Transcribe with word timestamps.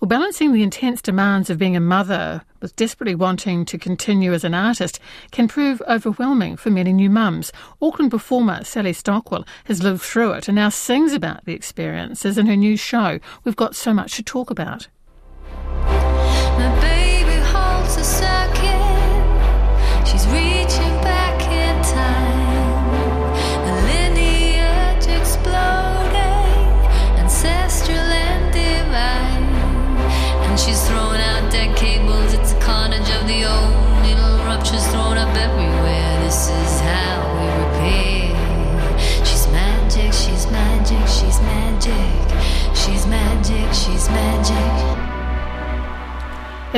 Well, 0.00 0.08
balancing 0.08 0.52
the 0.52 0.62
intense 0.62 1.02
demands 1.02 1.50
of 1.50 1.58
being 1.58 1.74
a 1.74 1.80
mother 1.80 2.42
with 2.60 2.76
desperately 2.76 3.16
wanting 3.16 3.64
to 3.64 3.76
continue 3.76 4.32
as 4.32 4.44
an 4.44 4.54
artist 4.54 5.00
can 5.32 5.48
prove 5.48 5.82
overwhelming 5.88 6.56
for 6.56 6.70
many 6.70 6.92
new 6.92 7.10
mums. 7.10 7.50
Auckland 7.82 8.12
performer 8.12 8.62
Sally 8.62 8.92
Stockwell 8.92 9.44
has 9.64 9.82
lived 9.82 10.00
through 10.00 10.34
it 10.34 10.46
and 10.46 10.54
now 10.54 10.68
sings 10.68 11.12
about 11.12 11.44
the 11.46 11.54
experiences 11.54 12.38
in 12.38 12.46
her 12.46 12.54
new 12.54 12.76
show. 12.76 13.18
We've 13.42 13.56
got 13.56 13.74
so 13.74 13.92
much 13.92 14.14
to 14.14 14.22
talk 14.22 14.50
about. 14.50 14.86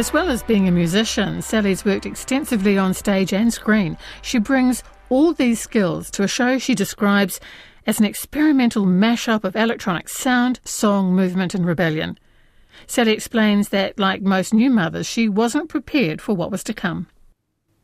As 0.00 0.14
well 0.14 0.30
as 0.30 0.42
being 0.42 0.66
a 0.66 0.70
musician, 0.70 1.42
Sally's 1.42 1.84
worked 1.84 2.06
extensively 2.06 2.78
on 2.78 2.94
stage 2.94 3.34
and 3.34 3.52
screen. 3.52 3.98
She 4.22 4.38
brings 4.38 4.82
all 5.10 5.34
these 5.34 5.60
skills 5.60 6.10
to 6.12 6.22
a 6.22 6.26
show 6.26 6.56
she 6.56 6.74
describes 6.74 7.38
as 7.86 7.98
an 7.98 8.06
experimental 8.06 8.86
mashup 8.86 9.44
of 9.44 9.56
electronic 9.56 10.08
sound, 10.08 10.58
song, 10.64 11.14
movement, 11.14 11.54
and 11.54 11.66
rebellion. 11.66 12.18
Sally 12.86 13.12
explains 13.12 13.68
that, 13.68 13.98
like 13.98 14.22
most 14.22 14.54
new 14.54 14.70
mothers, 14.70 15.06
she 15.06 15.28
wasn't 15.28 15.68
prepared 15.68 16.22
for 16.22 16.34
what 16.34 16.50
was 16.50 16.64
to 16.64 16.72
come. 16.72 17.06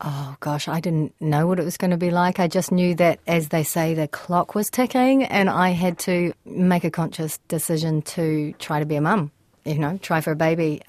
Oh 0.01 0.37
gosh, 0.41 0.69
I 0.69 0.81
didn't 0.81 1.15
know 1.21 1.47
what 1.47 1.61
it 1.61 1.67
was 1.67 1.77
going 1.77 1.91
to 1.91 1.99
be 1.99 2.11
like. 2.11 2.41
I 2.41 2.49
just 2.49 2.73
knew 2.73 2.95
that, 2.95 3.21
as 3.27 3.49
they 3.49 3.63
say, 3.63 3.93
the 3.93 4.09
clock 4.09 4.55
was 4.55 4.71
ticking, 4.71 5.25
and 5.25 5.51
I 5.51 5.69
had 5.69 5.99
to 5.99 6.33
make 6.47 6.85
a 6.85 6.91
conscious 6.91 7.37
decision 7.49 8.01
to 8.17 8.55
try 8.59 8.81
to 8.81 8.87
be 8.87 8.97
a 8.97 9.03
mum. 9.03 9.33
You 9.67 9.79
know, 9.79 9.99
try 10.01 10.21
for 10.21 10.31
a 10.31 10.37
baby. 10.37 10.81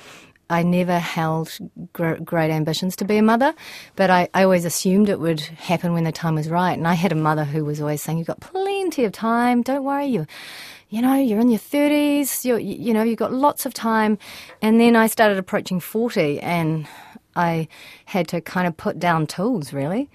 I 0.49 0.63
never 0.63 0.97
held 0.99 1.57
gr- 1.93 2.15
great 2.15 2.51
ambitions 2.51 2.95
to 2.97 3.05
be 3.05 3.17
a 3.17 3.21
mother, 3.21 3.53
but 3.95 4.09
I, 4.09 4.29
I, 4.33 4.43
always 4.43 4.63
assumed 4.63 5.09
it 5.09 5.19
would 5.19 5.41
happen 5.41 5.93
when 5.93 6.05
the 6.05 6.11
time 6.11 6.35
was 6.35 6.49
right. 6.49 6.77
And 6.77 6.87
I 6.87 6.93
had 6.93 7.11
a 7.11 7.15
mother 7.15 7.43
who 7.43 7.65
was 7.65 7.81
always 7.81 8.01
saying, 8.01 8.17
"You've 8.17 8.27
got 8.27 8.39
plenty 8.39 9.03
of 9.03 9.11
time. 9.11 9.61
Don't 9.61 9.83
worry. 9.83 10.07
You, 10.07 10.25
you 10.89 11.01
know, 11.01 11.15
you're 11.15 11.41
in 11.41 11.49
your 11.49 11.59
thirties. 11.59 12.45
You, 12.45 12.57
you 12.57 12.93
know, 12.93 13.03
you've 13.03 13.19
got 13.19 13.33
lots 13.33 13.65
of 13.65 13.73
time." 13.73 14.17
And 14.61 14.79
then 14.79 14.95
I 14.95 15.07
started 15.07 15.37
approaching 15.37 15.81
forty, 15.81 16.39
and 16.39 16.87
I 17.35 17.67
had 18.05 18.27
to 18.29 18.41
kind 18.41 18.67
of 18.67 18.77
put 18.77 18.99
down 18.99 19.27
tools, 19.27 19.73
really. 19.73 20.09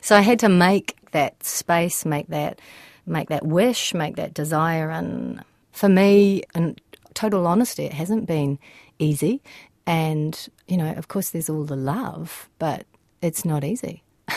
So 0.00 0.16
I 0.16 0.20
had 0.20 0.38
to 0.40 0.48
make 0.48 0.96
that 1.12 1.42
space, 1.44 2.04
make 2.04 2.28
that, 2.28 2.60
make 3.06 3.28
that 3.28 3.46
wish, 3.46 3.94
make 3.94 4.16
that 4.16 4.34
desire. 4.34 4.90
And 4.90 5.42
for 5.72 5.88
me, 5.88 6.42
in 6.54 6.76
total 7.14 7.46
honesty, 7.46 7.84
it 7.84 7.92
hasn't 7.92 8.26
been 8.26 8.58
easy. 8.98 9.42
And, 9.86 10.48
you 10.66 10.76
know, 10.76 10.92
of 10.92 11.08
course, 11.08 11.30
there's 11.30 11.48
all 11.48 11.64
the 11.64 11.76
love, 11.76 12.48
but 12.58 12.86
it's 13.22 13.44
not 13.44 13.62
easy. 13.64 14.02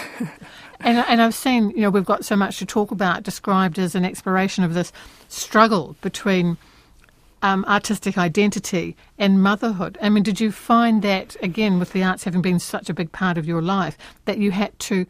and, 0.80 1.00
and 1.00 1.22
I've 1.22 1.34
seen, 1.34 1.72
you 1.72 1.82
know, 1.82 1.90
we've 1.90 2.06
got 2.06 2.24
so 2.24 2.36
much 2.36 2.60
to 2.60 2.66
talk 2.66 2.92
about 2.92 3.24
described 3.24 3.80
as 3.80 3.96
an 3.96 4.06
exploration 4.06 4.64
of 4.64 4.74
this 4.74 4.92
struggle 5.28 5.96
between 6.02 6.58
um, 7.42 7.66
artistic 7.66 8.18
identity 8.18 8.96
and 9.18 9.42
motherhood. 9.42 9.98
I 10.02 10.10
mean, 10.10 10.24
did 10.24 10.40
you 10.40 10.52
find 10.52 11.02
that, 11.02 11.36
again, 11.42 11.80
with 11.80 11.94
the 11.94 12.04
arts 12.04 12.24
having 12.24 12.42
been 12.42 12.60
such 12.60 12.90
a 12.90 12.94
big 12.94 13.12
part 13.12 13.38
of 13.38 13.46
your 13.46 13.62
life, 13.62 13.98
that 14.26 14.38
you 14.38 14.52
had 14.52 14.78
to 14.80 15.06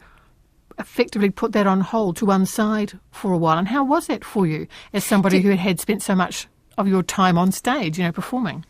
effectively 0.78 1.28
put 1.28 1.52
that 1.52 1.66
on 1.66 1.80
hold 1.80 2.16
to 2.16 2.26
one 2.26 2.46
side 2.46 2.98
for 3.10 3.32
a 3.32 3.38
while? 3.38 3.58
And 3.58 3.68
how 3.68 3.84
was 3.84 4.06
that 4.06 4.24
for 4.24 4.46
you 4.46 4.66
as 4.92 5.04
somebody 5.04 5.42
did, 5.42 5.44
who 5.44 5.56
had 5.56 5.80
spent 5.80 6.02
so 6.02 6.14
much 6.14 6.46
of 6.78 6.88
your 6.88 7.02
time 7.02 7.36
on 7.36 7.52
stage, 7.52 7.98
you 7.98 8.04
know, 8.04 8.12
performing? 8.12 8.64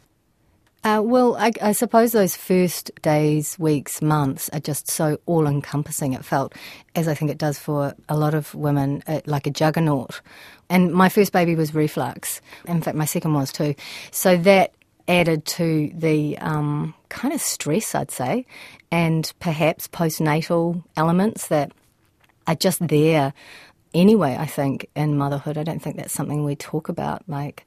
Uh, 0.83 1.03
well, 1.05 1.37
I, 1.37 1.53
I, 1.61 1.73
suppose 1.73 2.13
those 2.13 2.35
first 2.35 2.91
days, 3.03 3.59
weeks, 3.59 4.01
months 4.01 4.49
are 4.51 4.61
just 4.61 4.91
so 4.91 5.19
all 5.27 5.47
encompassing. 5.47 6.15
It 6.15 6.25
felt, 6.25 6.55
as 6.95 7.07
I 7.07 7.13
think 7.13 7.31
it 7.31 7.37
does 7.37 7.59
for 7.59 7.95
a 8.09 8.17
lot 8.17 8.33
of 8.33 8.55
women, 8.55 9.03
uh, 9.07 9.21
like 9.27 9.47
a 9.47 9.51
juggernaut. 9.51 10.23
And 10.71 10.91
my 10.91 11.11
first 11.11 11.33
baby 11.33 11.55
was 11.55 11.75
reflux. 11.75 12.41
In 12.67 12.81
fact, 12.81 12.97
my 12.97 13.05
second 13.05 13.35
was 13.35 13.53
too. 13.53 13.75
So 14.11 14.39
that 14.39 14.73
added 15.07 15.45
to 15.45 15.91
the 15.95 16.39
um, 16.39 16.95
kind 17.11 17.35
of 17.35 17.43
stress, 17.43 17.95
I'd 17.95 18.11
say, 18.11 18.47
and 18.91 19.31
perhaps 19.39 19.87
postnatal 19.87 20.83
elements 20.97 21.49
that 21.49 21.73
are 22.47 22.55
just 22.55 22.87
there 22.89 23.35
anyway, 23.93 24.37
I 24.39 24.47
think, 24.47 24.89
in 24.97 25.19
motherhood. 25.19 25.59
I 25.59 25.63
don't 25.63 25.81
think 25.83 25.97
that's 25.97 26.15
something 26.15 26.45
we 26.45 26.57
talk 26.57 26.89
about. 26.89 27.23
Like, 27.29 27.67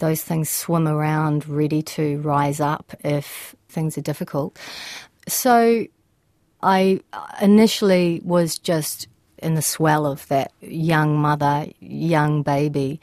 those 0.00 0.22
things 0.22 0.50
swim 0.50 0.88
around 0.88 1.48
ready 1.48 1.82
to 1.82 2.18
rise 2.20 2.60
up 2.60 2.94
if 3.04 3.54
things 3.68 3.96
are 3.96 4.02
difficult. 4.02 4.58
So 5.28 5.86
I 6.62 7.00
initially 7.40 8.20
was 8.24 8.58
just 8.58 9.08
in 9.38 9.54
the 9.54 9.62
swell 9.62 10.06
of 10.06 10.26
that 10.28 10.52
young 10.60 11.16
mother, 11.16 11.66
young 11.80 12.42
baby 12.42 13.00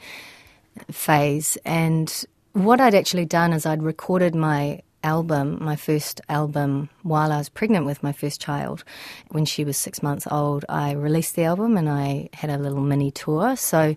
phase. 0.90 1.58
And 1.64 2.24
what 2.52 2.80
I'd 2.80 2.94
actually 2.94 3.26
done 3.26 3.52
is 3.52 3.66
I'd 3.66 3.82
recorded 3.82 4.34
my 4.34 4.82
album, 5.02 5.58
my 5.60 5.76
first 5.76 6.20
album, 6.28 6.88
while 7.02 7.32
I 7.32 7.38
was 7.38 7.48
pregnant 7.48 7.86
with 7.86 8.02
my 8.02 8.12
first 8.12 8.40
child. 8.40 8.84
When 9.30 9.44
she 9.44 9.64
was 9.64 9.76
six 9.76 10.02
months 10.02 10.26
old, 10.30 10.64
I 10.68 10.92
released 10.92 11.36
the 11.36 11.44
album 11.44 11.76
and 11.76 11.88
I 11.88 12.28
had 12.32 12.50
a 12.50 12.58
little 12.58 12.80
mini 12.80 13.10
tour. 13.10 13.56
So 13.56 13.94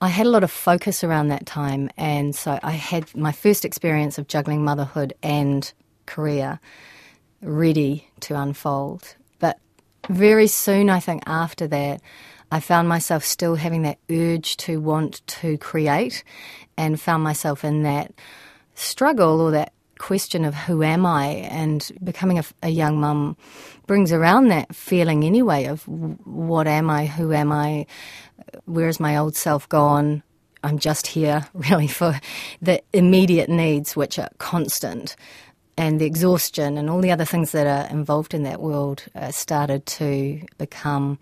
I 0.00 0.08
had 0.08 0.26
a 0.26 0.30
lot 0.30 0.44
of 0.44 0.50
focus 0.50 1.04
around 1.04 1.28
that 1.28 1.46
time, 1.46 1.90
and 1.96 2.34
so 2.34 2.58
I 2.62 2.72
had 2.72 3.14
my 3.16 3.32
first 3.32 3.64
experience 3.64 4.18
of 4.18 4.28
juggling 4.28 4.64
motherhood 4.64 5.14
and 5.22 5.72
career 6.06 6.60
ready 7.42 8.08
to 8.20 8.38
unfold. 8.38 9.16
But 9.38 9.58
very 10.08 10.46
soon, 10.46 10.90
I 10.90 11.00
think 11.00 11.22
after 11.26 11.66
that, 11.68 12.00
I 12.50 12.60
found 12.60 12.88
myself 12.88 13.24
still 13.24 13.56
having 13.56 13.82
that 13.82 13.98
urge 14.10 14.56
to 14.58 14.80
want 14.80 15.26
to 15.26 15.58
create 15.58 16.24
and 16.76 17.00
found 17.00 17.22
myself 17.22 17.64
in 17.64 17.82
that 17.82 18.12
struggle 18.74 19.40
or 19.40 19.50
that 19.52 19.72
question 19.98 20.44
of 20.44 20.54
who 20.54 20.82
am 20.82 21.06
I 21.06 21.26
and 21.26 21.90
becoming 22.02 22.38
a, 22.38 22.44
a 22.62 22.68
young 22.68 23.00
mum 23.00 23.36
brings 23.86 24.12
around 24.12 24.48
that 24.48 24.74
feeling 24.74 25.24
anyway 25.24 25.64
of 25.66 25.86
what 25.86 26.66
am 26.66 26.90
I, 26.90 27.06
who 27.06 27.32
am 27.32 27.52
I, 27.52 27.86
where's 28.64 29.00
my 29.00 29.16
old 29.16 29.36
self 29.36 29.68
gone? 29.68 30.22
I'm 30.62 30.78
just 30.78 31.06
here 31.06 31.46
really 31.54 31.88
for 31.88 32.18
the 32.62 32.82
immediate 32.92 33.48
needs, 33.48 33.94
which 33.94 34.18
are 34.18 34.30
constant, 34.38 35.16
and 35.76 36.00
the 36.00 36.06
exhaustion 36.06 36.78
and 36.78 36.88
all 36.88 37.00
the 37.00 37.10
other 37.10 37.24
things 37.24 37.52
that 37.52 37.66
are 37.66 37.90
involved 37.90 38.32
in 38.32 38.44
that 38.44 38.60
world 38.60 39.04
uh, 39.14 39.30
started 39.30 39.84
to 39.86 40.40
become 40.56 41.18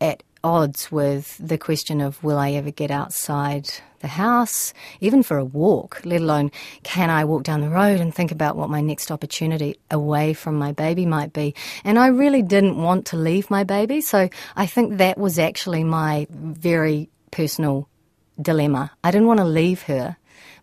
at 0.00 0.22
odds 0.44 0.90
with 0.92 1.36
the 1.38 1.58
question 1.58 2.00
of 2.00 2.22
will 2.22 2.38
I 2.38 2.52
ever 2.52 2.70
get 2.70 2.90
outside 2.90 3.70
the 4.00 4.08
house, 4.08 4.72
even 5.00 5.22
for 5.22 5.38
a 5.38 5.44
walk, 5.44 6.00
let 6.04 6.20
alone 6.20 6.50
can 6.82 7.10
I 7.10 7.24
walk 7.24 7.42
down 7.42 7.60
the 7.60 7.68
road 7.68 8.00
and 8.00 8.14
think 8.14 8.30
about 8.30 8.56
what 8.56 8.70
my 8.70 8.80
next 8.80 9.10
opportunity 9.10 9.78
away 9.90 10.32
from 10.34 10.56
my 10.56 10.72
baby 10.72 11.06
might 11.06 11.32
be. 11.32 11.54
And 11.84 11.98
I 11.98 12.08
really 12.08 12.42
didn't 12.42 12.76
want 12.80 13.06
to 13.06 13.16
leave 13.16 13.50
my 13.50 13.64
baby, 13.64 14.00
so 14.00 14.28
I 14.54 14.66
think 14.66 14.98
that 14.98 15.18
was 15.18 15.38
actually 15.38 15.84
my 15.84 16.26
very 16.30 17.08
personal 17.30 17.88
dilemma. 18.40 18.92
I 19.02 19.10
didn't 19.10 19.26
want 19.26 19.40
to 19.40 19.44
leave 19.46 19.82
her, 19.82 20.16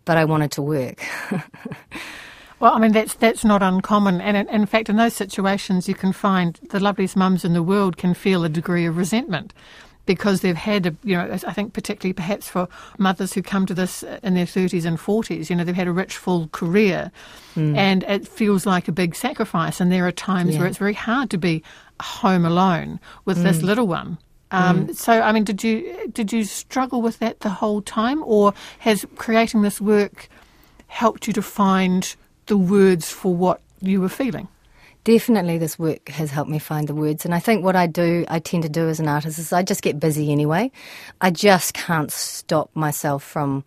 but 0.04 0.16
I 0.16 0.24
wanted 0.24 0.52
to 0.52 0.62
work. 0.62 1.04
Well, 2.64 2.72
I 2.72 2.78
mean 2.78 2.92
that's 2.92 3.12
that's 3.12 3.44
not 3.44 3.62
uncommon, 3.62 4.22
and 4.22 4.38
in, 4.38 4.48
in, 4.48 4.64
fact, 4.64 4.88
in 4.88 4.96
those 4.96 5.12
situations, 5.12 5.86
you 5.86 5.94
can 5.94 6.14
find 6.14 6.58
the 6.70 6.80
loveliest 6.80 7.14
mums 7.14 7.44
in 7.44 7.52
the 7.52 7.62
world 7.62 7.98
can 7.98 8.14
feel 8.14 8.42
a 8.42 8.48
degree 8.48 8.86
of 8.86 8.96
resentment 8.96 9.52
because 10.06 10.40
they've 10.40 10.56
had, 10.56 10.86
a, 10.86 10.96
you 11.04 11.14
know, 11.14 11.30
I 11.46 11.52
think 11.52 11.74
particularly 11.74 12.14
perhaps 12.14 12.48
for 12.48 12.66
mothers 12.96 13.34
who 13.34 13.42
come 13.42 13.66
to 13.66 13.74
this 13.74 14.02
in 14.22 14.32
their 14.32 14.46
30s 14.46 14.86
and 14.86 14.96
40s, 14.96 15.50
you 15.50 15.56
know, 15.56 15.62
they've 15.62 15.74
had 15.74 15.88
a 15.88 15.92
rich, 15.92 16.16
full 16.16 16.48
career 16.52 17.12
mm. 17.54 17.76
and 17.76 18.02
it 18.04 18.26
feels 18.26 18.64
like 18.64 18.88
a 18.88 18.92
big 18.92 19.14
sacrifice. 19.14 19.78
And 19.78 19.92
there 19.92 20.06
are 20.06 20.12
times 20.12 20.54
yeah. 20.54 20.60
where 20.60 20.68
it's 20.68 20.78
very 20.78 20.94
hard 20.94 21.28
to 21.30 21.38
be 21.38 21.62
home 22.00 22.46
alone 22.46 22.98
with 23.26 23.36
mm. 23.38 23.42
this 23.42 23.60
hmm. 23.60 23.66
little 23.66 23.86
one. 23.86 24.16
Um, 24.52 24.86
mm. 24.86 24.96
So, 24.96 25.20
I 25.20 25.32
mean, 25.32 25.44
did 25.44 25.62
you 25.62 26.10
did 26.10 26.32
you 26.32 26.44
struggle 26.44 27.02
with 27.02 27.18
that 27.18 27.40
the 27.40 27.50
whole 27.50 27.82
time, 27.82 28.22
or 28.24 28.54
has 28.78 29.04
creating 29.16 29.60
this 29.60 29.82
work 29.82 30.30
helped 30.86 31.26
you 31.26 31.34
to 31.34 31.42
find 31.42 32.16
the 32.46 32.56
words 32.56 33.10
for 33.10 33.34
what 33.34 33.60
you 33.80 34.00
were 34.00 34.08
feeling? 34.08 34.48
Definitely, 35.04 35.58
this 35.58 35.78
work 35.78 36.08
has 36.08 36.30
helped 36.30 36.50
me 36.50 36.58
find 36.58 36.88
the 36.88 36.94
words. 36.94 37.26
And 37.26 37.34
I 37.34 37.38
think 37.38 37.62
what 37.62 37.76
I 37.76 37.86
do, 37.86 38.24
I 38.28 38.38
tend 38.38 38.62
to 38.62 38.70
do 38.70 38.88
as 38.88 39.00
an 39.00 39.08
artist, 39.08 39.38
is 39.38 39.52
I 39.52 39.62
just 39.62 39.82
get 39.82 40.00
busy 40.00 40.32
anyway. 40.32 40.70
I 41.20 41.30
just 41.30 41.74
can't 41.74 42.10
stop 42.10 42.70
myself 42.74 43.22
from 43.22 43.64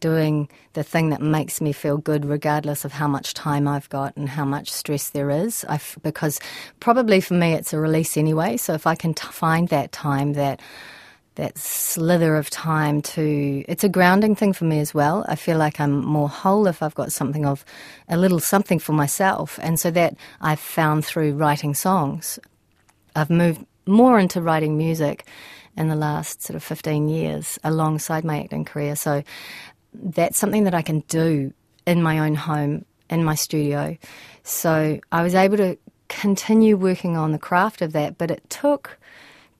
doing 0.00 0.48
the 0.72 0.82
thing 0.82 1.10
that 1.10 1.20
makes 1.22 1.60
me 1.60 1.72
feel 1.72 1.98
good, 1.98 2.24
regardless 2.24 2.84
of 2.84 2.92
how 2.92 3.06
much 3.06 3.34
time 3.34 3.68
I've 3.68 3.88
got 3.88 4.16
and 4.16 4.28
how 4.28 4.44
much 4.44 4.70
stress 4.72 5.10
there 5.10 5.30
is. 5.30 5.64
Because 6.02 6.40
probably 6.80 7.20
for 7.20 7.34
me, 7.34 7.52
it's 7.52 7.72
a 7.72 7.78
release 7.78 8.16
anyway. 8.16 8.56
So 8.56 8.74
if 8.74 8.86
I 8.86 8.96
can 8.96 9.14
t- 9.14 9.28
find 9.28 9.68
that 9.68 9.92
time, 9.92 10.32
that 10.32 10.60
that 11.40 11.56
slither 11.56 12.36
of 12.36 12.50
time 12.50 13.00
to 13.00 13.64
it's 13.66 13.82
a 13.82 13.88
grounding 13.88 14.34
thing 14.34 14.52
for 14.52 14.66
me 14.66 14.78
as 14.78 14.92
well. 14.92 15.24
I 15.26 15.36
feel 15.36 15.56
like 15.56 15.80
I'm 15.80 16.04
more 16.04 16.28
whole 16.28 16.66
if 16.66 16.82
I've 16.82 16.94
got 16.94 17.12
something 17.12 17.46
of 17.46 17.64
a 18.10 18.18
little 18.18 18.40
something 18.40 18.78
for 18.78 18.92
myself. 18.92 19.58
And 19.62 19.80
so 19.80 19.90
that 19.92 20.16
I've 20.42 20.60
found 20.60 21.06
through 21.06 21.32
writing 21.32 21.72
songs. 21.74 22.38
I've 23.16 23.30
moved 23.30 23.64
more 23.86 24.18
into 24.18 24.42
writing 24.42 24.76
music 24.76 25.26
in 25.78 25.88
the 25.88 25.96
last 25.96 26.42
sort 26.42 26.56
of 26.56 26.62
15 26.62 27.08
years 27.08 27.58
alongside 27.64 28.22
my 28.22 28.42
acting 28.42 28.66
career. 28.66 28.94
So 28.94 29.22
that's 29.94 30.38
something 30.38 30.64
that 30.64 30.74
I 30.74 30.82
can 30.82 31.00
do 31.08 31.54
in 31.86 32.02
my 32.02 32.18
own 32.18 32.34
home, 32.34 32.84
in 33.08 33.24
my 33.24 33.34
studio. 33.34 33.96
So 34.42 35.00
I 35.10 35.22
was 35.22 35.34
able 35.34 35.56
to 35.56 35.78
continue 36.08 36.76
working 36.76 37.16
on 37.16 37.32
the 37.32 37.38
craft 37.38 37.80
of 37.80 37.92
that, 37.92 38.18
but 38.18 38.30
it 38.30 38.42
took 38.50 38.98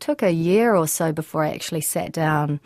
took 0.00 0.22
a 0.22 0.32
year 0.32 0.74
or 0.74 0.88
so 0.88 1.12
before 1.12 1.44
I 1.44 1.50
actually 1.50 1.82
sat 1.82 2.12
down. 2.12 2.60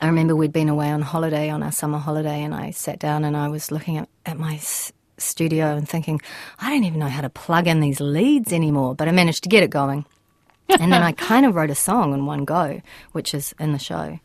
I 0.00 0.06
remember 0.06 0.36
we'd 0.36 0.52
been 0.52 0.68
away 0.68 0.90
on 0.90 1.02
holiday 1.02 1.50
on 1.50 1.62
our 1.62 1.72
summer 1.72 1.98
holiday, 1.98 2.42
and 2.42 2.54
I 2.54 2.70
sat 2.70 3.00
down 3.00 3.24
and 3.24 3.36
I 3.36 3.48
was 3.48 3.72
looking 3.72 3.98
at, 3.98 4.08
at 4.24 4.38
my 4.38 4.54
s- 4.54 4.92
studio 5.16 5.76
and 5.76 5.88
thinking, 5.88 6.20
I 6.60 6.70
don't 6.70 6.84
even 6.84 7.00
know 7.00 7.08
how 7.08 7.22
to 7.22 7.30
plug 7.30 7.66
in 7.66 7.80
these 7.80 8.00
leads 8.00 8.52
anymore, 8.52 8.94
but 8.94 9.08
I 9.08 9.12
managed 9.12 9.42
to 9.42 9.48
get 9.48 9.64
it 9.64 9.70
going. 9.70 10.04
and 10.68 10.92
then 10.92 11.02
I 11.02 11.12
kind 11.12 11.46
of 11.46 11.54
wrote 11.54 11.70
a 11.70 11.74
song 11.74 12.12
in 12.12 12.26
one 12.26 12.44
go, 12.44 12.80
which 13.12 13.34
is 13.34 13.54
in 13.58 13.72
the 13.72 13.78
show. 13.78 14.20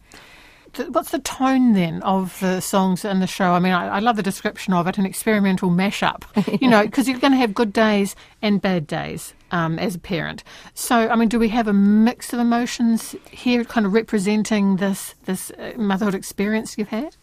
What's 0.90 1.12
the 1.12 1.20
tone 1.20 1.74
then 1.74 2.02
of 2.04 2.40
the 2.40 2.60
songs 2.60 3.06
in 3.06 3.20
the 3.20 3.28
show? 3.28 3.52
I 3.52 3.60
mean, 3.60 3.74
I, 3.74 3.98
I 3.98 4.00
love 4.00 4.16
the 4.16 4.24
description 4.24 4.74
of 4.74 4.88
it 4.88 4.98
an 4.98 5.06
experimental 5.06 5.70
mashup, 5.70 6.24
you 6.62 6.68
know, 6.68 6.84
because 6.84 7.08
you're 7.08 7.20
going 7.20 7.32
to 7.32 7.38
have 7.38 7.54
good 7.54 7.72
days 7.72 8.16
and 8.42 8.62
bad 8.62 8.88
days 8.88 9.34
um, 9.54 9.80
as 9.80 9.96
a 9.96 10.00
parent. 10.00 10.44
So, 10.74 11.08
I 11.08 11.16
mean, 11.16 11.30
do 11.30 11.40
we 11.40 11.48
have 11.50 11.68
a 11.70 11.74
mix 11.74 12.34
of 12.34 12.40
emotions 12.40 13.16
here, 13.32 13.64
kind 13.64 13.86
of 13.86 13.94
representing 13.94 14.78
this, 14.78 15.16
this 15.26 15.52
uh, 15.52 15.74
motherhood 15.78 16.16
experience 16.16 16.78
you've 16.78 16.90
had? 16.90 17.16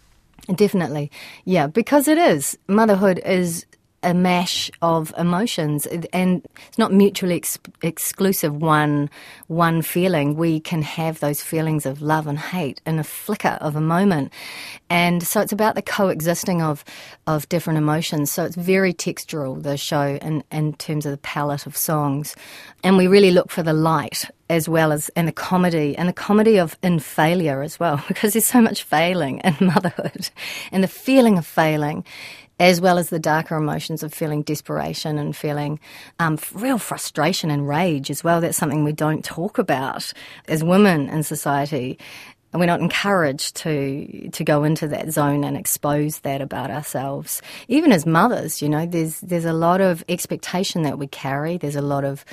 Definitely. 0.54 1.10
Yeah, 1.44 1.66
because 1.66 2.08
it 2.08 2.16
is. 2.16 2.56
Motherhood 2.68 3.20
is 3.26 3.66
a 4.02 4.14
mash 4.14 4.70
of 4.82 5.12
emotions. 5.18 5.86
And 6.12 6.46
it's 6.68 6.78
not 6.78 6.92
mutually 6.92 7.36
ex- 7.36 7.58
exclusive 7.82 8.56
one 8.56 9.10
one 9.48 9.82
feeling. 9.82 10.36
We 10.36 10.60
can 10.60 10.82
have 10.82 11.20
those 11.20 11.42
feelings 11.42 11.86
of 11.86 12.00
love 12.00 12.26
and 12.26 12.38
hate 12.38 12.80
in 12.86 12.98
a 12.98 13.04
flicker 13.04 13.58
of 13.60 13.76
a 13.76 13.80
moment. 13.80 14.32
And 14.88 15.22
so 15.22 15.40
it's 15.40 15.52
about 15.52 15.74
the 15.74 15.82
coexisting 15.82 16.62
of 16.62 16.84
of 17.26 17.48
different 17.48 17.78
emotions. 17.78 18.30
So 18.32 18.44
it's 18.44 18.56
very 18.56 18.92
textural 18.92 19.62
the 19.62 19.76
show 19.76 20.18
in 20.22 20.44
in 20.50 20.74
terms 20.74 21.06
of 21.06 21.12
the 21.12 21.18
palette 21.18 21.66
of 21.66 21.76
songs. 21.76 22.34
And 22.82 22.96
we 22.96 23.06
really 23.06 23.30
look 23.30 23.50
for 23.50 23.62
the 23.62 23.74
light 23.74 24.24
as 24.48 24.68
well 24.68 24.90
as 24.92 25.08
and 25.10 25.28
the 25.28 25.32
comedy 25.32 25.96
and 25.96 26.08
the 26.08 26.12
comedy 26.12 26.58
of 26.58 26.76
in 26.82 26.98
failure 26.98 27.62
as 27.62 27.78
well 27.78 28.02
because 28.08 28.32
there's 28.32 28.46
so 28.46 28.60
much 28.60 28.82
failing 28.82 29.38
in 29.38 29.56
motherhood. 29.60 30.30
And 30.72 30.82
the 30.82 30.88
feeling 30.88 31.38
of 31.38 31.46
failing 31.46 32.04
as 32.60 32.78
well 32.78 32.98
as 32.98 33.08
the 33.08 33.18
darker 33.18 33.56
emotions 33.56 34.02
of 34.02 34.12
feeling 34.12 34.42
desperation 34.42 35.18
and 35.18 35.34
feeling 35.34 35.80
um, 36.18 36.38
real 36.52 36.76
frustration 36.78 37.50
and 37.50 37.66
rage 37.66 38.10
as 38.10 38.22
well. 38.22 38.40
That's 38.40 38.58
something 38.58 38.84
we 38.84 38.92
don't 38.92 39.24
talk 39.24 39.56
about 39.56 40.12
as 40.46 40.62
women 40.62 41.08
in 41.08 41.22
society. 41.22 41.98
And 42.52 42.60
we're 42.60 42.66
not 42.66 42.80
encouraged 42.80 43.56
to 43.56 44.28
to 44.30 44.44
go 44.44 44.64
into 44.64 44.88
that 44.88 45.12
zone 45.12 45.44
and 45.44 45.56
expose 45.56 46.18
that 46.20 46.42
about 46.42 46.70
ourselves. 46.70 47.40
Even 47.68 47.92
as 47.92 48.04
mothers, 48.04 48.60
you 48.60 48.68
know, 48.68 48.86
there's 48.86 49.20
there's 49.20 49.44
a 49.44 49.52
lot 49.52 49.80
of 49.80 50.04
expectation 50.08 50.82
that 50.82 50.98
we 50.98 51.06
carry. 51.06 51.58
There's 51.58 51.76
a 51.76 51.82
lot 51.82 52.04
of 52.04 52.24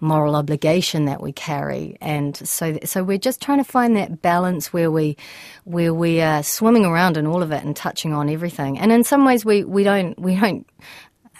moral 0.00 0.36
obligation 0.36 1.06
that 1.06 1.22
we 1.22 1.32
carry, 1.32 1.96
and 2.00 2.36
so 2.36 2.78
so 2.84 3.02
we're 3.02 3.18
just 3.18 3.40
trying 3.40 3.58
to 3.58 3.64
find 3.64 3.96
that 3.96 4.22
balance 4.22 4.72
where 4.72 4.90
we 4.90 5.16
where 5.64 5.94
we 5.94 6.20
are 6.20 6.42
swimming 6.42 6.84
around 6.84 7.16
in 7.16 7.26
all 7.26 7.42
of 7.42 7.52
it 7.52 7.64
and 7.64 7.74
touching 7.74 8.12
on 8.12 8.28
everything. 8.28 8.78
And 8.78 8.92
in 8.92 9.04
some 9.04 9.24
ways, 9.24 9.44
we, 9.44 9.64
we 9.64 9.84
don't 9.84 10.18
we 10.18 10.36
don't 10.36 10.66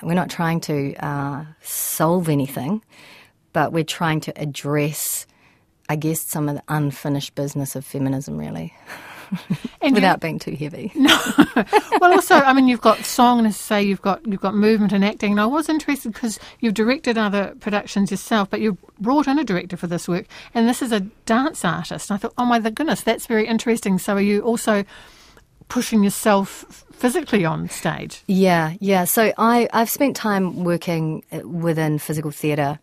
we're 0.03 0.15
not 0.15 0.31
trying 0.31 0.61
to 0.63 0.95
uh, 0.97 1.45
solve 1.63 2.29
anything, 2.29 2.83
but 3.53 3.73
we're 3.73 3.85
trying 3.85 4.21
to 4.21 4.41
address, 4.41 5.27
I 5.89 5.97
guess, 5.97 6.21
some 6.21 6.49
of 6.49 6.57
the 6.57 6.63
unfinished 6.69 7.35
business 7.35 7.77
of 7.77 7.85
feminism, 7.85 8.37
really. 8.37 8.75
without 9.83 10.17
you, 10.17 10.21
being 10.21 10.39
too 10.39 10.55
heavy. 10.55 10.93
No. 11.07 11.17
well, 12.01 12.13
also, 12.13 12.35
I 12.35 12.53
mean, 12.53 12.69
you've 12.69 12.81
got 12.81 13.05
song, 13.05 13.39
and 13.39 13.47
as 13.47 13.57
say, 13.57 13.83
you've 13.83 14.03
got 14.03 14.27
you've 14.27 14.41
got 14.41 14.55
movement 14.55 14.93
and 14.93 15.05
acting. 15.05 15.33
And 15.33 15.41
I 15.41 15.47
was 15.47 15.69
interested 15.69 16.13
because 16.13 16.39
you've 16.61 16.75
directed 16.75 17.17
other 17.17 17.55
productions 17.61 18.11
yourself, 18.11 18.51
but 18.51 18.61
you 18.61 18.77
brought 18.99 19.27
in 19.27 19.39
a 19.39 19.45
director 19.45 19.77
for 19.77 19.87
this 19.87 20.09
work, 20.09 20.27
and 20.55 20.69
this 20.69 20.83
is 20.83 20.93
a 20.93 21.01
dance 21.27 21.65
artist. 21.65 22.11
And 22.11 22.17
I 22.17 22.19
thought, 22.19 22.35
oh 22.39 22.45
my 22.45 22.59
goodness, 22.59 23.03
that's 23.03 23.27
very 23.27 23.47
interesting. 23.47 23.99
So, 23.99 24.17
are 24.17 24.21
you 24.21 24.41
also 24.43 24.85
pushing 25.69 26.03
yourself 26.05 26.85
physically 26.93 27.45
on 27.45 27.69
stage? 27.69 28.23
Yeah, 28.27 28.75
yeah. 28.81 29.05
So 29.05 29.33
I 29.39 29.69
I've 29.73 29.91
spent 29.91 30.17
time 30.17 30.65
working 30.65 31.25
uh, 31.33 31.47
within 31.47 31.99
physical 31.99 32.31
theatre. 32.31 32.79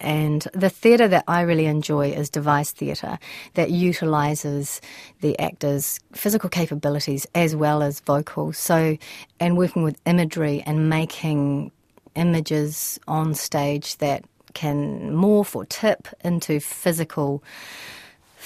And 0.00 0.48
the 0.52 0.68
theatre 0.68 1.06
that 1.06 1.22
I 1.28 1.42
really 1.42 1.66
enjoy 1.66 2.10
is 2.10 2.28
devised 2.28 2.76
theatre 2.76 3.20
that 3.54 3.70
utilises 3.70 4.80
the 5.20 5.38
actor's 5.38 6.00
physical 6.12 6.50
capabilities 6.50 7.24
as 7.36 7.54
well 7.54 7.84
as 7.84 8.00
vocal. 8.00 8.52
So, 8.52 8.98
and 9.38 9.56
working 9.56 9.84
with 9.84 10.00
imagery 10.04 10.60
and 10.66 10.90
making 10.90 11.70
images 12.16 12.98
on 13.06 13.34
stage 13.34 13.96
that 13.98 14.24
can 14.54 15.12
morph 15.12 15.54
or 15.54 15.64
tip 15.66 16.08
into 16.24 16.58
physical 16.58 17.44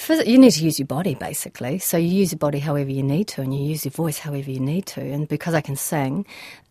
you 0.09 0.37
need 0.37 0.51
to 0.51 0.63
use 0.63 0.79
your 0.79 0.87
body 0.87 1.15
basically. 1.15 1.79
So 1.79 1.97
you 1.97 2.07
use 2.07 2.31
your 2.31 2.39
body 2.39 2.59
however 2.59 2.89
you 2.89 3.03
need 3.03 3.27
to, 3.29 3.41
and 3.41 3.53
you 3.53 3.63
use 3.63 3.85
your 3.85 3.91
voice 3.91 4.19
however 4.19 4.49
you 4.49 4.59
need 4.59 4.85
to. 4.87 5.01
And 5.01 5.27
because 5.27 5.53
I 5.53 5.61
can 5.61 5.75
sing, 5.75 6.25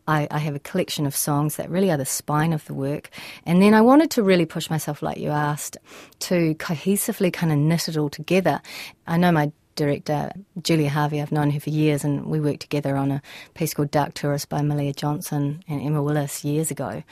I, 0.08 0.26
I, 0.30 0.38
have 0.38 0.56
a 0.56 0.60
collection 0.60 1.06
of 1.06 1.14
songs 1.14 1.56
that 1.56 1.70
really 1.70 1.90
are 1.90 1.96
the 1.96 2.04
spine 2.04 2.52
of 2.52 2.64
the 2.64 2.74
work. 2.74 3.10
And 3.46 3.62
then 3.62 3.74
I 3.74 3.80
wanted 3.80 4.10
to 4.12 4.22
really 4.22 4.46
push 4.46 4.68
myself, 4.68 5.02
like 5.02 5.18
you 5.18 5.28
asked, 5.28 5.76
to 6.20 6.54
cohesively 6.56 7.32
kind 7.32 7.52
of 7.52 7.58
knit 7.58 7.88
it 7.88 7.96
all 7.96 8.08
together. 8.08 8.60
I 9.06 9.16
know 9.18 9.30
my 9.30 9.52
director, 9.80 10.30
Julia 10.62 10.90
Harvey, 10.90 11.22
I've 11.22 11.32
known 11.32 11.50
her 11.52 11.60
for 11.60 11.70
years, 11.70 12.04
and 12.04 12.26
we 12.26 12.38
worked 12.38 12.60
together 12.60 12.96
on 12.96 13.10
a 13.10 13.22
piece 13.54 13.72
called 13.72 13.90
Dark 13.90 14.12
Tourist 14.12 14.50
by 14.50 14.60
Malia 14.60 14.92
Johnston 14.92 15.64
and 15.66 15.80
Emma 15.80 16.02
Willis 16.02 16.44
years 16.44 16.70
ago. 16.70 17.02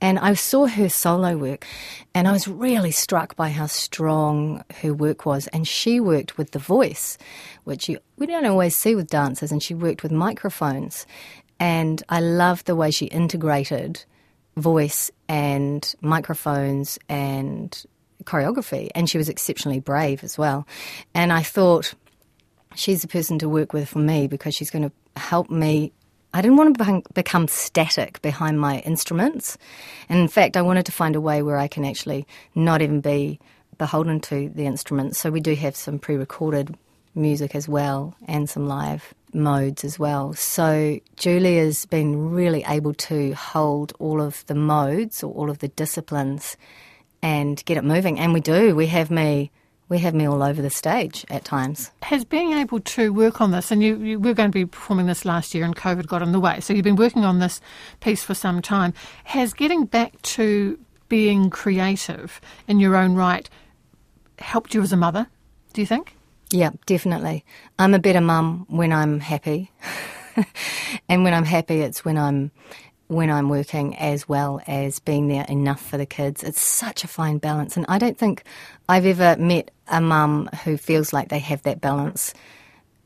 And 0.00 0.18
I 0.18 0.32
saw 0.32 0.66
her 0.66 0.88
solo 0.88 1.36
work, 1.36 1.66
and 2.14 2.26
I 2.26 2.32
was 2.32 2.48
really 2.48 2.90
struck 2.90 3.36
by 3.36 3.50
how 3.50 3.66
strong 3.66 4.64
her 4.80 4.94
work 4.94 5.26
was. 5.26 5.46
And 5.48 5.68
she 5.68 6.00
worked 6.00 6.38
with 6.38 6.52
the 6.52 6.58
voice, 6.58 7.18
which 7.64 7.86
you, 7.86 7.98
we 8.16 8.26
don't 8.26 8.46
always 8.46 8.74
see 8.74 8.94
with 8.94 9.08
dancers, 9.08 9.52
and 9.52 9.62
she 9.62 9.74
worked 9.74 10.02
with 10.02 10.10
microphones. 10.10 11.06
And 11.60 12.02
I 12.08 12.20
loved 12.20 12.64
the 12.64 12.76
way 12.76 12.90
she 12.90 13.06
integrated 13.06 14.04
voice 14.56 15.10
and 15.28 15.94
microphones 16.00 16.98
and 17.10 17.84
choreography. 18.24 18.88
And 18.94 19.08
she 19.08 19.18
was 19.18 19.28
exceptionally 19.28 19.80
brave 19.80 20.24
as 20.24 20.38
well. 20.38 20.66
And 21.14 21.30
I 21.30 21.42
thought, 21.42 21.94
she's 22.76 23.02
the 23.02 23.08
person 23.08 23.38
to 23.40 23.48
work 23.48 23.72
with 23.72 23.88
for 23.88 23.98
me 23.98 24.26
because 24.26 24.54
she's 24.54 24.70
going 24.70 24.88
to 24.88 25.20
help 25.20 25.50
me. 25.50 25.92
I 26.34 26.42
didn't 26.42 26.56
want 26.56 26.76
to 26.76 27.02
become 27.14 27.48
static 27.48 28.20
behind 28.22 28.60
my 28.60 28.80
instruments. 28.80 29.56
And 30.08 30.18
in 30.18 30.28
fact, 30.28 30.56
I 30.56 30.62
wanted 30.62 30.86
to 30.86 30.92
find 30.92 31.16
a 31.16 31.20
way 31.20 31.42
where 31.42 31.56
I 31.56 31.68
can 31.68 31.84
actually 31.84 32.26
not 32.54 32.82
even 32.82 33.00
be 33.00 33.40
beholden 33.78 34.20
to 34.20 34.48
the 34.50 34.66
instruments. 34.66 35.18
So 35.18 35.30
we 35.30 35.40
do 35.40 35.54
have 35.54 35.76
some 35.76 35.98
pre 35.98 36.16
recorded 36.16 36.76
music 37.14 37.54
as 37.54 37.68
well 37.68 38.14
and 38.26 38.48
some 38.48 38.66
live 38.66 39.14
modes 39.32 39.84
as 39.84 39.98
well. 39.98 40.34
So 40.34 41.00
Julia's 41.16 41.86
been 41.86 42.30
really 42.30 42.64
able 42.68 42.94
to 42.94 43.32
hold 43.32 43.92
all 43.98 44.20
of 44.20 44.44
the 44.46 44.54
modes 44.54 45.22
or 45.22 45.32
all 45.32 45.50
of 45.50 45.58
the 45.58 45.68
disciplines 45.68 46.56
and 47.22 47.64
get 47.64 47.76
it 47.76 47.84
moving. 47.84 48.18
And 48.18 48.32
we 48.32 48.40
do. 48.40 48.74
We 48.74 48.86
have 48.88 49.10
me 49.10 49.50
we 49.88 49.98
have 49.98 50.14
me 50.14 50.26
all 50.26 50.42
over 50.42 50.60
the 50.60 50.70
stage 50.70 51.24
at 51.30 51.44
times. 51.44 51.90
Has 52.02 52.24
being 52.24 52.52
able 52.52 52.80
to 52.80 53.12
work 53.12 53.40
on 53.40 53.52
this, 53.52 53.70
and 53.70 53.82
you, 53.82 53.96
you 53.98 54.18
were 54.18 54.34
going 54.34 54.50
to 54.50 54.54
be 54.54 54.66
performing 54.66 55.06
this 55.06 55.24
last 55.24 55.54
year 55.54 55.64
and 55.64 55.76
COVID 55.76 56.06
got 56.06 56.22
in 56.22 56.32
the 56.32 56.40
way, 56.40 56.60
so 56.60 56.72
you've 56.72 56.84
been 56.84 56.96
working 56.96 57.24
on 57.24 57.38
this 57.38 57.60
piece 58.00 58.22
for 58.22 58.34
some 58.34 58.60
time, 58.62 58.94
has 59.24 59.52
getting 59.52 59.84
back 59.84 60.20
to 60.22 60.78
being 61.08 61.50
creative 61.50 62.40
in 62.66 62.80
your 62.80 62.96
own 62.96 63.14
right 63.14 63.48
helped 64.38 64.74
you 64.74 64.82
as 64.82 64.92
a 64.92 64.96
mother, 64.96 65.26
do 65.72 65.80
you 65.80 65.86
think? 65.86 66.16
Yeah, 66.50 66.70
definitely. 66.86 67.44
I'm 67.78 67.94
a 67.94 67.98
better 67.98 68.20
mum 68.20 68.66
when 68.68 68.92
I'm 68.92 69.20
happy. 69.20 69.70
and 71.08 71.24
when 71.24 71.34
I'm 71.34 71.44
happy, 71.44 71.80
it's 71.80 72.04
when 72.04 72.16
I'm 72.18 72.50
when 73.08 73.30
I'm 73.30 73.48
working 73.48 73.96
as 73.96 74.28
well 74.28 74.60
as 74.66 74.98
being 74.98 75.28
there 75.28 75.46
enough 75.48 75.80
for 75.84 75.96
the 75.96 76.06
kids. 76.06 76.42
It's 76.42 76.60
such 76.60 77.04
a 77.04 77.08
fine 77.08 77.38
balance. 77.38 77.76
And 77.76 77.86
I 77.88 77.98
don't 77.98 78.18
think 78.18 78.42
I've 78.88 79.06
ever 79.06 79.40
met 79.40 79.70
a 79.88 80.00
mum 80.00 80.48
who 80.64 80.76
feels 80.76 81.12
like 81.12 81.28
they 81.28 81.38
have 81.38 81.62
that 81.62 81.80
balance 81.80 82.34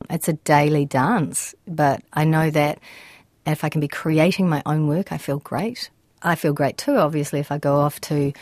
It's 0.08 0.28
a 0.28 0.32
daily 0.32 0.86
dance, 0.86 1.54
but 1.66 2.02
I 2.12 2.24
know 2.24 2.50
that 2.50 2.78
if 3.46 3.64
I 3.64 3.68
can 3.68 3.80
be 3.80 3.88
creating 3.88 4.48
my 4.48 4.62
own 4.64 4.88
work, 4.88 5.12
I 5.12 5.18
feel 5.18 5.38
great. 5.40 5.90
I 6.22 6.34
feel 6.34 6.52
great 6.52 6.78
too, 6.78 6.96
obviously, 6.96 7.40
if 7.40 7.52
I 7.52 7.58
go 7.58 7.76
off 7.80 8.00
to, 8.02 8.32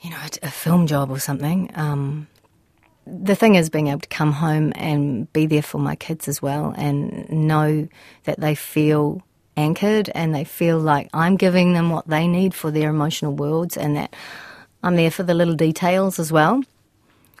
you 0.00 0.10
know, 0.10 0.18
a 0.42 0.50
film 0.50 0.86
job 0.86 1.10
or 1.10 1.18
something. 1.18 1.70
Um, 1.74 2.26
the 3.06 3.34
thing 3.34 3.54
is 3.54 3.70
being 3.70 3.88
able 3.88 4.00
to 4.00 4.08
come 4.08 4.32
home 4.32 4.72
and 4.76 5.30
be 5.32 5.46
there 5.46 5.62
for 5.62 5.78
my 5.78 5.94
kids 5.94 6.26
as 6.26 6.40
well 6.40 6.74
and 6.76 7.28
know 7.30 7.86
that 8.24 8.40
they 8.40 8.54
feel 8.54 9.22
anchored 9.56 10.10
and 10.14 10.34
they 10.34 10.44
feel 10.44 10.78
like 10.78 11.08
I'm 11.12 11.36
giving 11.36 11.72
them 11.72 11.90
what 11.90 12.06
they 12.06 12.26
need 12.26 12.54
for 12.54 12.70
their 12.70 12.90
emotional 12.90 13.34
worlds 13.34 13.76
and 13.76 13.96
that 13.96 14.14
I'm 14.82 14.96
there 14.96 15.10
for 15.10 15.22
the 15.22 15.34
little 15.34 15.54
details 15.54 16.18
as 16.18 16.32
well. 16.32 16.62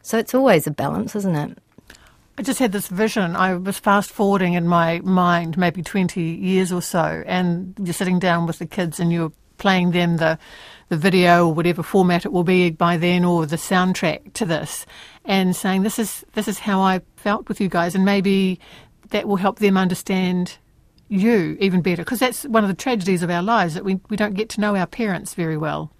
So 0.02 0.18
it's 0.18 0.34
always 0.34 0.66
a 0.66 0.70
balance, 0.70 1.16
isn't 1.16 1.34
it? 1.34 1.58
I 2.36 2.42
just 2.42 2.58
had 2.58 2.72
this 2.72 2.88
vision. 2.88 3.36
I 3.36 3.54
was 3.54 3.78
fast 3.78 4.10
forwarding 4.10 4.54
in 4.54 4.66
my 4.66 5.00
mind, 5.00 5.56
maybe 5.56 5.82
20 5.82 6.20
years 6.20 6.72
or 6.72 6.82
so, 6.82 7.22
and 7.26 7.74
you're 7.80 7.94
sitting 7.94 8.18
down 8.18 8.46
with 8.46 8.58
the 8.58 8.66
kids 8.66 8.98
and 8.98 9.12
you're 9.12 9.32
playing 9.56 9.92
them 9.92 10.16
the, 10.16 10.38
the 10.88 10.96
video 10.96 11.46
or 11.46 11.54
whatever 11.54 11.82
format 11.82 12.26
it 12.26 12.32
will 12.32 12.44
be 12.44 12.70
by 12.70 12.96
then 12.96 13.24
or 13.24 13.46
the 13.46 13.56
soundtrack 13.56 14.32
to 14.32 14.44
this 14.44 14.84
and 15.24 15.54
saying, 15.54 15.84
this 15.84 15.98
is, 15.98 16.24
this 16.32 16.48
is 16.48 16.58
how 16.58 16.80
I 16.80 17.02
felt 17.16 17.48
with 17.48 17.60
you 17.60 17.68
guys. 17.68 17.94
And 17.94 18.04
maybe 18.04 18.58
that 19.10 19.28
will 19.28 19.36
help 19.36 19.60
them 19.60 19.76
understand 19.76 20.58
you 21.08 21.56
even 21.60 21.82
better 21.82 22.02
because 22.02 22.18
that's 22.18 22.44
one 22.44 22.64
of 22.64 22.68
the 22.68 22.74
tragedies 22.74 23.22
of 23.22 23.30
our 23.30 23.42
lives 23.42 23.74
that 23.74 23.84
we, 23.84 24.00
we 24.08 24.16
don't 24.16 24.34
get 24.34 24.48
to 24.50 24.60
know 24.60 24.76
our 24.76 24.86
parents 24.86 25.34
very 25.34 25.56
well. 25.56 25.90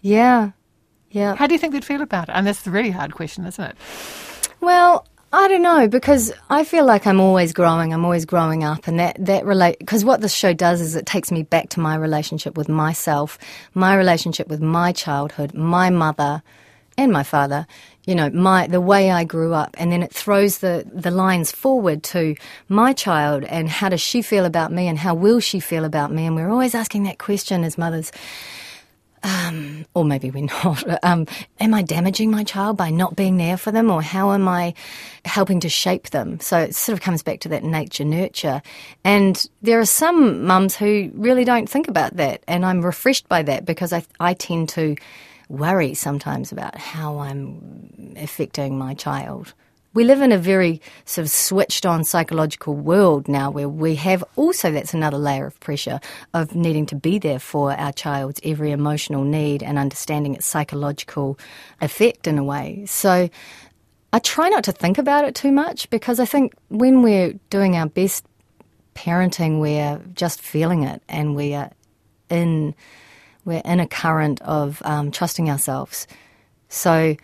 Yeah. 0.00 0.50
Yeah. 1.10 1.34
How 1.34 1.46
do 1.46 1.54
you 1.54 1.58
think 1.58 1.72
they'd 1.72 1.84
feel 1.84 2.02
about 2.02 2.28
it? 2.28 2.32
And 2.34 2.46
that's 2.46 2.62
the 2.62 2.70
really 2.70 2.90
hard 2.90 3.14
question, 3.14 3.44
isn't 3.46 3.64
it? 3.64 3.76
Well, 4.60 5.06
I 5.32 5.46
don't 5.48 5.62
know 5.62 5.86
because 5.86 6.32
I 6.48 6.64
feel 6.64 6.84
like 6.84 7.06
I'm 7.06 7.20
always 7.20 7.52
growing. 7.52 7.92
I'm 7.92 8.04
always 8.04 8.24
growing 8.24 8.64
up, 8.64 8.88
and 8.88 8.98
that 8.98 9.16
that 9.24 9.44
relate 9.44 9.78
because 9.78 10.04
what 10.04 10.20
this 10.20 10.34
show 10.34 10.52
does 10.52 10.80
is 10.80 10.96
it 10.96 11.06
takes 11.06 11.30
me 11.30 11.44
back 11.44 11.68
to 11.70 11.80
my 11.80 11.94
relationship 11.94 12.56
with 12.56 12.68
myself, 12.68 13.38
my 13.72 13.94
relationship 13.94 14.48
with 14.48 14.60
my 14.60 14.90
childhood, 14.90 15.54
my 15.54 15.88
mother, 15.88 16.42
and 16.98 17.12
my 17.12 17.22
father. 17.22 17.66
You 18.10 18.16
know, 18.16 18.30
my 18.30 18.66
the 18.66 18.80
way 18.80 19.12
I 19.12 19.22
grew 19.22 19.54
up, 19.54 19.76
and 19.78 19.92
then 19.92 20.02
it 20.02 20.12
throws 20.12 20.58
the 20.58 20.84
the 20.92 21.12
lines 21.12 21.52
forward 21.52 22.02
to 22.14 22.34
my 22.68 22.92
child 22.92 23.44
and 23.44 23.68
how 23.68 23.88
does 23.88 24.00
she 24.00 24.20
feel 24.20 24.44
about 24.44 24.72
me, 24.72 24.88
and 24.88 24.98
how 24.98 25.14
will 25.14 25.38
she 25.38 25.60
feel 25.60 25.84
about 25.84 26.10
me, 26.10 26.26
and 26.26 26.34
we're 26.34 26.50
always 26.50 26.74
asking 26.74 27.04
that 27.04 27.18
question 27.18 27.62
as 27.62 27.78
mothers 27.78 28.10
um, 29.22 29.84
or 29.94 30.04
maybe 30.04 30.30
we're 30.30 30.46
not. 30.64 31.04
Um, 31.04 31.26
am 31.58 31.74
I 31.74 31.82
damaging 31.82 32.30
my 32.30 32.44
child 32.44 32.76
by 32.76 32.90
not 32.90 33.16
being 33.16 33.36
there 33.36 33.56
for 33.56 33.70
them, 33.70 33.90
or 33.90 34.02
how 34.02 34.32
am 34.32 34.48
I 34.48 34.74
helping 35.24 35.60
to 35.60 35.68
shape 35.68 36.10
them? 36.10 36.40
So 36.40 36.58
it 36.58 36.74
sort 36.74 36.94
of 36.94 37.02
comes 37.02 37.22
back 37.22 37.40
to 37.40 37.48
that 37.50 37.64
nature 37.64 38.04
nurture. 38.04 38.62
And 39.04 39.46
there 39.62 39.78
are 39.78 39.86
some 39.86 40.44
mums 40.46 40.76
who 40.76 41.10
really 41.14 41.44
don't 41.44 41.68
think 41.68 41.88
about 41.88 42.16
that, 42.16 42.42
and 42.48 42.64
I'm 42.64 42.82
refreshed 42.82 43.28
by 43.28 43.42
that 43.42 43.64
because 43.64 43.92
I, 43.92 44.04
I 44.18 44.34
tend 44.34 44.68
to 44.70 44.96
worry 45.50 45.94
sometimes 45.94 46.52
about 46.52 46.76
how 46.76 47.18
I'm 47.18 48.14
affecting 48.16 48.78
my 48.78 48.94
child 48.94 49.52
we 49.92 50.04
live 50.04 50.20
in 50.20 50.30
a 50.30 50.38
very 50.38 50.80
sort 51.04 51.24
of 51.24 51.30
switched 51.30 51.84
on 51.84 52.04
psychological 52.04 52.74
world 52.74 53.26
now 53.26 53.50
where 53.50 53.68
we 53.68 53.96
have 53.96 54.22
also 54.36 54.70
that's 54.70 54.94
another 54.94 55.18
layer 55.18 55.46
of 55.46 55.58
pressure 55.58 56.00
of 56.32 56.54
needing 56.54 56.86
to 56.86 56.94
be 56.94 57.18
there 57.18 57.40
for 57.40 57.72
our 57.72 57.92
child's 57.92 58.40
every 58.44 58.70
emotional 58.70 59.24
need 59.24 59.62
and 59.62 59.78
understanding 59.78 60.34
its 60.34 60.46
psychological 60.46 61.38
effect 61.80 62.28
in 62.28 62.38
a 62.38 62.44
way. 62.44 62.84
So 62.86 63.28
I 64.12 64.18
try 64.20 64.48
not 64.48 64.64
to 64.64 64.72
think 64.72 64.98
about 64.98 65.24
it 65.24 65.34
too 65.34 65.50
much 65.50 65.90
because 65.90 66.20
I 66.20 66.24
think 66.24 66.54
when 66.68 67.02
we're 67.02 67.34
doing 67.50 67.76
our 67.76 67.86
best 67.86 68.24
parenting, 68.94 69.60
we're 69.60 70.00
just 70.14 70.40
feeling 70.40 70.84
it 70.84 71.02
and 71.08 71.34
we 71.34 71.54
are 71.54 71.70
in 72.28 72.76
we're 73.44 73.62
in 73.64 73.80
a 73.80 73.86
current 73.86 74.40
of 74.42 74.82
um, 74.84 75.10
trusting 75.10 75.50
ourselves. 75.50 76.06
So 76.68 77.16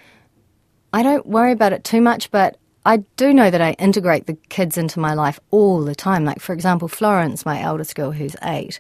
I 0.93 1.03
don't 1.03 1.27
worry 1.27 1.53
about 1.53 1.73
it 1.73 1.85
too 1.85 2.01
much, 2.01 2.31
but 2.31 2.57
I 2.85 2.99
do 3.17 3.35
know 3.35 3.51
that 3.51 3.61
I 3.61 3.73
integrate 3.73 4.27
the 4.27 4.35
kids 4.49 4.79
into 4.79 5.01
my 5.01 5.15
life 5.15 5.41
all 5.51 5.85
the 5.85 5.95
time. 5.95 6.25
Like, 6.25 6.41
for 6.41 6.53
example, 6.53 6.87
Florence, 6.87 7.45
my 7.45 7.61
eldest 7.61 7.97
girl, 7.97 8.13
who's 8.13 8.37
eight, 8.45 8.79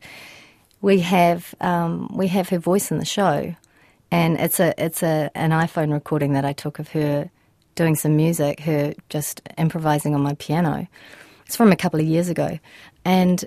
we 0.80 1.00
have 1.00 1.54
um, 1.60 2.08
we 2.14 2.28
have 2.28 2.48
her 2.50 2.58
voice 2.58 2.92
in 2.92 2.98
the 2.98 3.04
show, 3.04 3.54
and 4.10 4.38
it's 4.38 4.60
a 4.60 4.72
it's 4.82 5.02
a 5.02 5.30
an 5.34 5.50
iPhone 5.50 5.92
recording 5.92 6.34
that 6.34 6.44
I 6.44 6.52
took 6.52 6.78
of 6.78 6.88
her 6.88 7.30
doing 7.74 7.96
some 7.96 8.16
music, 8.16 8.60
her 8.60 8.94
just 9.08 9.42
improvising 9.58 10.14
on 10.14 10.22
my 10.22 10.34
piano. 10.34 10.86
It's 11.44 11.56
from 11.56 11.72
a 11.72 11.76
couple 11.76 11.98
of 11.98 12.06
years 12.06 12.28
ago, 12.28 12.60
and 13.04 13.44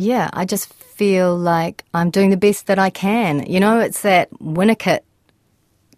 yeah, 0.00 0.30
I 0.32 0.44
just 0.44 0.72
feel 0.72 1.36
like 1.36 1.84
I'm 1.94 2.10
doing 2.10 2.30
the 2.30 2.36
best 2.36 2.66
that 2.66 2.78
I 2.78 2.90
can. 2.90 3.46
You 3.46 3.60
know, 3.60 3.80
it's 3.80 4.02
that 4.02 4.30
Winnicott 4.34 5.00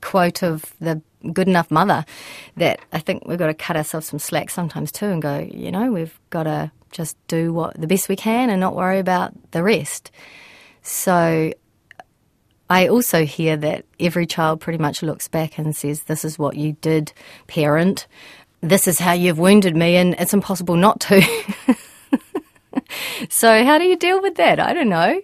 quote 0.01 0.43
of 0.43 0.75
the 0.81 1.01
good 1.33 1.49
enough 1.49 1.71
mother 1.71 2.05
that 2.57 2.81
I 2.93 2.99
think 2.99 3.27
we've 3.27 3.39
got 3.39 3.47
to 3.47 3.55
cut 3.55 3.77
ourselves 3.77 4.09
some 4.09 4.19
slack 4.19 4.51
sometimes 4.51 4.91
too 4.91 5.07
and 5.07 5.23
go, 5.23 5.39
you 5.39 5.71
know, 5.71 5.93
we've 5.93 6.19
got 6.31 6.45
to 6.45 6.73
just 6.91 7.17
do 7.29 7.53
what 7.53 7.81
the 7.81 7.87
best 7.87 8.09
we 8.09 8.17
can 8.17 8.51
and 8.51 8.61
not 8.61 8.75
worry 8.75 8.99
about 8.99 9.33
the 9.53 9.63
rest. 9.63 10.11
So 10.83 11.53
I 12.69 12.89
also 12.89 13.25
hear 13.25 13.57
that 13.59 13.85
every 14.01 14.27
child 14.27 14.61
pretty 14.61 14.79
much 14.79 15.03
looks 15.03 15.29
back 15.29 15.59
and 15.59 15.75
says, 15.77 16.05
This 16.05 16.25
is 16.25 16.39
what 16.39 16.57
you 16.57 16.73
did, 16.81 17.13
parent. 17.47 18.07
This 18.61 18.87
is 18.87 18.99
how 18.99 19.13
you've 19.13 19.39
wounded 19.39 19.77
me, 19.77 19.97
and 19.97 20.15
it's 20.19 20.33
impossible 20.33 20.77
not 20.77 21.01
to. 21.01 21.23
so, 23.29 23.65
how 23.65 23.79
do 23.79 23.85
you 23.85 23.97
deal 23.97 24.21
with 24.23 24.37
that? 24.37 24.59
I 24.61 24.73
don't 24.73 24.89
know. 24.89 25.21